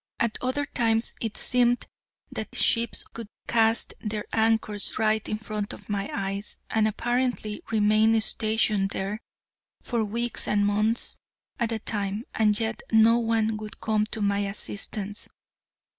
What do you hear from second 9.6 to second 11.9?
for weeks and months at a